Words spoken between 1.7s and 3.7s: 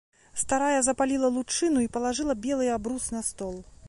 і палажыла белы абрус на стол.